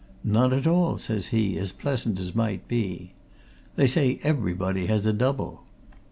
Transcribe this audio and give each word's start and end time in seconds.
'None 0.23 0.51
at 0.51 0.65
all!' 0.65 0.97
says 0.97 1.27
he, 1.27 1.59
as 1.59 1.71
pleasant 1.71 2.19
as 2.19 2.33
might 2.33 2.67
be. 2.67 3.13
'They 3.75 3.85
say 3.85 4.19
everybody 4.23 4.87
has 4.87 5.05
a 5.05 5.13
double.' 5.13 5.61